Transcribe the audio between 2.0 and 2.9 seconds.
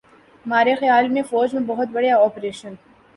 operation